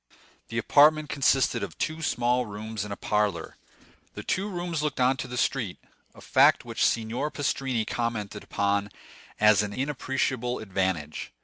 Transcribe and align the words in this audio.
The 0.47 0.57
apartment 0.57 1.09
consisted 1.09 1.61
of 1.61 1.77
two 1.77 2.01
small 2.01 2.47
rooms 2.47 2.83
and 2.83 2.91
a 2.91 2.95
parlor. 2.95 3.55
The 4.15 4.23
two 4.23 4.49
rooms 4.49 4.81
looked 4.81 4.99
on 4.99 5.15
to 5.17 5.27
the 5.27 5.37
street—a 5.37 6.21
fact 6.21 6.65
which 6.65 6.83
Signor 6.83 7.29
Pastrini 7.29 7.85
commented 7.85 8.43
upon 8.43 8.89
as 9.39 9.61
an 9.61 9.73
inappreciable 9.73 10.57
advantage. 10.57 11.31